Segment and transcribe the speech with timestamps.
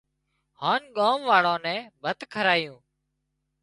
[0.61, 2.79] هانَ ڳام واۯان نين ڀت کارايُون